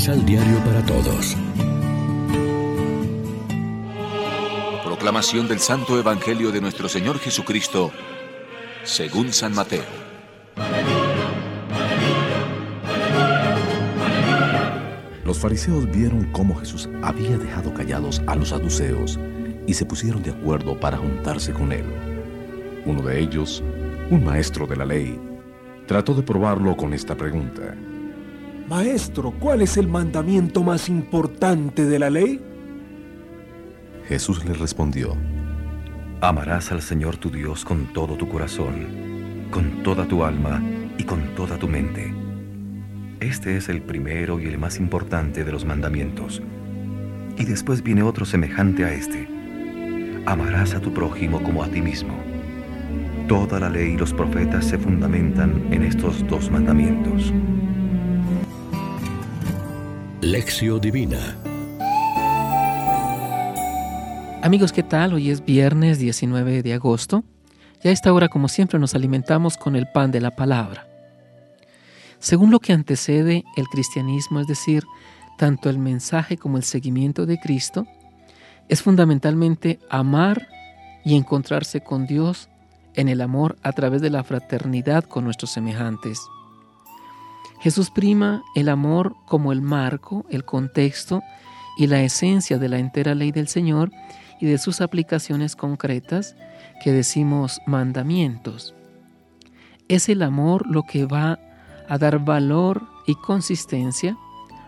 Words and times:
Misal 0.00 0.24
Diario 0.24 0.56
para 0.64 0.82
Todos. 0.86 1.36
Proclamación 4.82 5.46
del 5.46 5.58
Santo 5.58 5.98
Evangelio 5.98 6.50
de 6.50 6.62
nuestro 6.62 6.88
Señor 6.88 7.18
Jesucristo, 7.18 7.92
según 8.82 9.30
San 9.34 9.54
Mateo. 9.54 9.84
Los 15.22 15.38
fariseos 15.38 15.84
vieron 15.90 16.32
cómo 16.32 16.54
Jesús 16.54 16.88
había 17.02 17.36
dejado 17.36 17.74
callados 17.74 18.22
a 18.26 18.36
los 18.36 18.48
saduceos 18.48 19.20
y 19.66 19.74
se 19.74 19.84
pusieron 19.84 20.22
de 20.22 20.30
acuerdo 20.30 20.80
para 20.80 20.96
juntarse 20.96 21.52
con 21.52 21.72
él. 21.72 21.84
Uno 22.86 23.02
de 23.02 23.20
ellos, 23.20 23.62
un 24.08 24.24
maestro 24.24 24.66
de 24.66 24.76
la 24.76 24.86
ley, 24.86 25.20
trató 25.86 26.14
de 26.14 26.22
probarlo 26.22 26.74
con 26.74 26.94
esta 26.94 27.14
pregunta. 27.14 27.76
Maestro, 28.70 29.32
¿cuál 29.32 29.62
es 29.62 29.76
el 29.78 29.88
mandamiento 29.88 30.62
más 30.62 30.88
importante 30.88 31.86
de 31.86 31.98
la 31.98 32.08
ley? 32.08 32.40
Jesús 34.06 34.44
le 34.44 34.54
respondió, 34.54 35.16
Amarás 36.20 36.70
al 36.70 36.80
Señor 36.80 37.16
tu 37.16 37.30
Dios 37.30 37.64
con 37.64 37.92
todo 37.92 38.14
tu 38.14 38.28
corazón, 38.28 39.48
con 39.50 39.82
toda 39.82 40.06
tu 40.06 40.22
alma 40.22 40.62
y 40.96 41.02
con 41.02 41.34
toda 41.34 41.58
tu 41.58 41.66
mente. 41.66 42.14
Este 43.18 43.56
es 43.56 43.68
el 43.68 43.82
primero 43.82 44.38
y 44.38 44.46
el 44.46 44.56
más 44.56 44.78
importante 44.78 45.42
de 45.42 45.50
los 45.50 45.64
mandamientos. 45.64 46.40
Y 47.38 47.46
después 47.46 47.82
viene 47.82 48.04
otro 48.04 48.24
semejante 48.24 48.84
a 48.84 48.92
este. 48.92 49.26
Amarás 50.26 50.74
a 50.74 50.80
tu 50.80 50.94
prójimo 50.94 51.42
como 51.42 51.64
a 51.64 51.68
ti 51.68 51.82
mismo. 51.82 52.14
Toda 53.26 53.58
la 53.58 53.68
ley 53.68 53.94
y 53.94 53.96
los 53.96 54.14
profetas 54.14 54.64
se 54.64 54.78
fundamentan 54.78 55.72
en 55.72 55.82
estos 55.82 56.24
dos 56.28 56.52
mandamientos. 56.52 57.32
Lección 60.30 60.80
Divina 60.80 61.36
Amigos, 64.42 64.70
¿qué 64.70 64.84
tal? 64.84 65.14
Hoy 65.14 65.28
es 65.28 65.44
viernes 65.44 65.98
19 65.98 66.62
de 66.62 66.72
agosto 66.72 67.24
y 67.82 67.88
a 67.88 67.90
esta 67.90 68.12
hora, 68.12 68.28
como 68.28 68.46
siempre, 68.46 68.78
nos 68.78 68.94
alimentamos 68.94 69.56
con 69.56 69.74
el 69.74 69.88
pan 69.88 70.12
de 70.12 70.20
la 70.20 70.36
palabra. 70.36 70.86
Según 72.20 72.52
lo 72.52 72.60
que 72.60 72.72
antecede 72.72 73.42
el 73.56 73.66
cristianismo, 73.66 74.38
es 74.38 74.46
decir, 74.46 74.84
tanto 75.36 75.68
el 75.68 75.80
mensaje 75.80 76.36
como 76.36 76.58
el 76.58 76.62
seguimiento 76.62 77.26
de 77.26 77.40
Cristo, 77.40 77.88
es 78.68 78.82
fundamentalmente 78.82 79.80
amar 79.90 80.46
y 81.04 81.16
encontrarse 81.16 81.80
con 81.80 82.06
Dios 82.06 82.48
en 82.94 83.08
el 83.08 83.20
amor 83.20 83.56
a 83.64 83.72
través 83.72 84.00
de 84.00 84.10
la 84.10 84.22
fraternidad 84.22 85.02
con 85.02 85.24
nuestros 85.24 85.50
semejantes. 85.50 86.20
Jesús 87.60 87.90
prima 87.90 88.42
el 88.54 88.68
amor 88.68 89.16
como 89.26 89.52
el 89.52 89.60
marco, 89.60 90.24
el 90.30 90.44
contexto 90.44 91.22
y 91.76 91.86
la 91.86 92.02
esencia 92.02 92.58
de 92.58 92.68
la 92.68 92.78
entera 92.78 93.14
ley 93.14 93.32
del 93.32 93.48
Señor 93.48 93.90
y 94.40 94.46
de 94.46 94.58
sus 94.58 94.80
aplicaciones 94.80 95.56
concretas 95.56 96.36
que 96.82 96.92
decimos 96.92 97.60
mandamientos. 97.66 98.74
Es 99.88 100.08
el 100.08 100.22
amor 100.22 100.66
lo 100.66 100.84
que 100.84 101.04
va 101.04 101.38
a 101.88 101.98
dar 101.98 102.18
valor 102.24 102.86
y 103.06 103.14
consistencia 103.16 104.16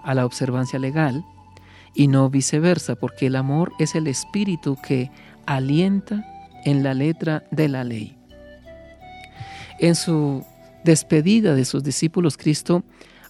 a 0.04 0.14
la 0.14 0.26
observancia 0.26 0.78
legal 0.78 1.24
y 1.94 2.08
no 2.08 2.28
viceversa, 2.28 2.94
porque 2.96 3.26
el 3.26 3.36
amor 3.36 3.72
es 3.78 3.94
el 3.94 4.06
espíritu 4.06 4.76
que 4.82 5.10
alienta 5.46 6.24
en 6.64 6.82
la 6.82 6.94
letra 6.94 7.44
de 7.50 7.68
la 7.68 7.84
ley. 7.84 8.18
En 9.78 9.94
su 9.94 10.44
despedida 10.84 11.54
de 11.54 11.64
sus 11.64 11.82
discípulos, 11.82 12.36
Cristo 12.36 12.82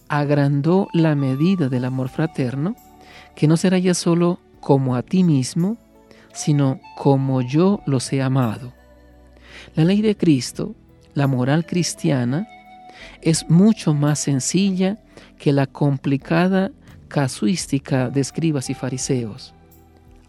agrandó 0.07 0.87
la 0.93 1.15
medida 1.15 1.69
del 1.69 1.85
amor 1.85 2.09
fraterno, 2.09 2.75
que 3.35 3.47
no 3.47 3.57
será 3.57 3.77
ya 3.77 3.93
solo 3.93 4.39
como 4.59 4.95
a 4.95 5.01
ti 5.01 5.23
mismo, 5.23 5.77
sino 6.33 6.79
como 6.97 7.41
yo 7.41 7.81
los 7.85 8.11
he 8.13 8.21
amado. 8.21 8.73
La 9.75 9.85
ley 9.85 10.01
de 10.01 10.15
Cristo, 10.15 10.75
la 11.13 11.27
moral 11.27 11.65
cristiana, 11.65 12.47
es 13.21 13.49
mucho 13.49 13.93
más 13.93 14.19
sencilla 14.19 14.97
que 15.37 15.51
la 15.51 15.67
complicada 15.67 16.71
casuística 17.07 18.09
de 18.09 18.21
escribas 18.21 18.69
y 18.69 18.73
fariseos. 18.73 19.53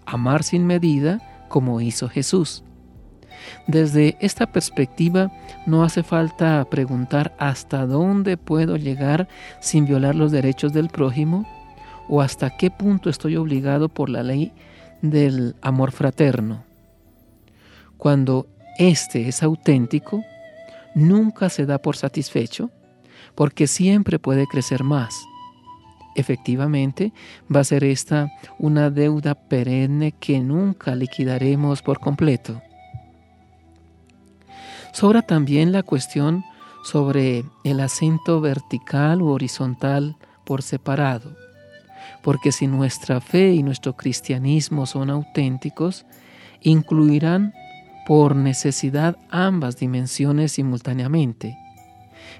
Amar 0.06 0.42
sin 0.42 0.66
medida 0.66 1.46
como 1.48 1.80
hizo 1.80 2.08
Jesús. 2.08 2.62
Desde 3.66 4.16
esta 4.20 4.46
perspectiva 4.46 5.32
no 5.66 5.84
hace 5.84 6.02
falta 6.02 6.64
preguntar 6.70 7.34
hasta 7.38 7.86
dónde 7.86 8.36
puedo 8.36 8.76
llegar 8.76 9.28
sin 9.60 9.86
violar 9.86 10.14
los 10.14 10.32
derechos 10.32 10.72
del 10.72 10.88
prójimo 10.88 11.46
o 12.08 12.20
hasta 12.20 12.56
qué 12.56 12.70
punto 12.70 13.10
estoy 13.10 13.36
obligado 13.36 13.88
por 13.88 14.08
la 14.10 14.22
ley 14.22 14.52
del 15.02 15.56
amor 15.62 15.92
fraterno. 15.92 16.64
Cuando 17.96 18.46
éste 18.78 19.28
es 19.28 19.42
auténtico, 19.42 20.22
nunca 20.94 21.48
se 21.48 21.66
da 21.66 21.78
por 21.78 21.96
satisfecho, 21.96 22.70
porque 23.34 23.66
siempre 23.66 24.18
puede 24.18 24.46
crecer 24.46 24.84
más. 24.84 25.14
Efectivamente, 26.14 27.12
va 27.54 27.60
a 27.60 27.64
ser 27.64 27.84
esta 27.84 28.30
una 28.58 28.90
deuda 28.90 29.34
perenne 29.34 30.12
que 30.12 30.40
nunca 30.40 30.94
liquidaremos 30.94 31.82
por 31.82 31.98
completo. 31.98 32.62
Sobra 34.94 35.20
también 35.20 35.72
la 35.72 35.82
cuestión 35.82 36.42
sobre 36.84 37.44
el 37.64 37.80
acento 37.80 38.40
vertical 38.40 39.20
u 39.20 39.28
horizontal 39.28 40.16
por 40.44 40.62
separado 40.62 41.44
porque 42.24 42.52
si 42.52 42.66
nuestra 42.66 43.20
fe 43.20 43.52
y 43.52 43.62
nuestro 43.62 43.96
cristianismo 43.96 44.86
son 44.86 45.10
auténticos, 45.10 46.06
incluirán 46.62 47.52
por 48.06 48.34
necesidad 48.34 49.18
ambas 49.30 49.76
dimensiones 49.76 50.52
simultáneamente. 50.52 51.56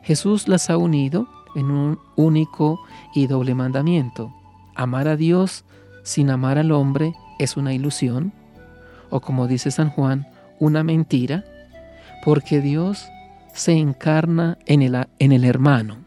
Jesús 0.03 0.49
las 0.49 0.71
ha 0.71 0.79
unido 0.79 1.29
en 1.55 1.71
un 1.71 1.99
único 2.17 2.81
y 3.15 3.27
doble 3.27 3.55
mandamiento. 3.55 4.35
Amar 4.75 5.07
a 5.07 5.17
Dios 5.17 5.65
sin 6.03 6.31
amar 6.31 6.59
al 6.59 6.73
hombre 6.73 7.15
es 7.39 7.57
una 7.57 7.75
ilusión, 7.75 8.33
o 9.11 9.21
como 9.21 9.47
dice 9.47 9.71
San 9.71 9.91
Juan, 9.91 10.27
una 10.59 10.83
mentira, 10.83 11.45
porque 12.25 12.61
Dios 12.61 13.11
se 13.53 13.73
encarna 13.73 14.59
en 14.67 14.83
el, 14.83 15.07
en 15.19 15.33
el 15.33 15.45
hermano. 15.45 15.99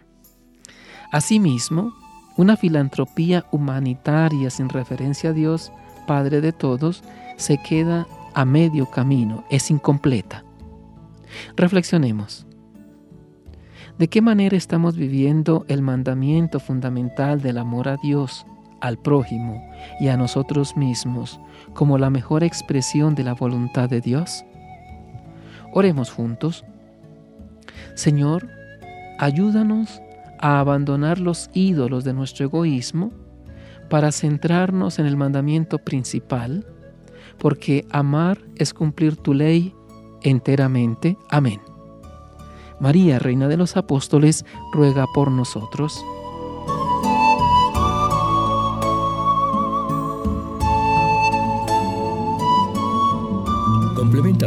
Asimismo, 1.12 1.94
una 2.36 2.58
filantropía 2.58 3.46
humanitaria 3.52 4.50
sin 4.50 4.70
referencia 4.70 5.30
a 5.30 5.34
Dios, 5.34 5.72
Padre 6.06 6.42
de 6.42 6.52
todos, 6.52 7.04
se 7.38 7.58
queda 7.58 8.08
a 8.34 8.46
medio 8.46 8.86
camino, 8.88 9.44
es 9.50 9.72
incompleta. 9.72 10.44
Reflexionemos. 11.56 12.46
¿De 13.98 14.08
qué 14.08 14.22
manera 14.22 14.56
estamos 14.56 14.96
viviendo 14.96 15.66
el 15.68 15.82
mandamiento 15.82 16.60
fundamental 16.60 17.42
del 17.42 17.58
amor 17.58 17.88
a 17.88 17.98
Dios, 17.98 18.46
al 18.80 18.98
prójimo 18.98 19.68
y 20.00 20.10
a 20.10 20.18
nosotros 20.18 20.78
mismos 20.78 21.40
como 21.74 21.98
la 21.98 22.12
mejor 22.12 22.44
expresión 22.44 23.16
de 23.16 23.24
la 23.24 23.34
voluntad 23.34 23.90
de 23.90 24.02
Dios? 24.02 24.46
Oremos 25.74 26.12
juntos. 26.12 26.66
Señor, 27.96 28.48
ayúdanos 29.20 30.02
a 30.40 30.60
abandonar 30.60 31.20
los 31.20 31.50
ídolos 31.54 32.04
de 32.04 32.14
nuestro 32.14 32.46
egoísmo 32.46 33.12
para 33.90 34.12
centrarnos 34.12 35.00
en 35.00 35.06
el 35.06 35.18
mandamiento 35.18 35.80
principal, 35.80 36.66
porque 37.38 37.86
amar 37.92 38.40
es 38.56 38.74
cumplir 38.74 39.16
tu 39.16 39.34
ley 39.34 39.74
enteramente. 40.24 41.18
Amén. 41.30 41.62
María, 42.80 43.18
Reina 43.18 43.48
de 43.48 43.58
los 43.58 43.78
Apóstoles, 43.78 44.46
ruega 44.72 45.06
por 45.14 45.32
nosotros. 45.32 46.04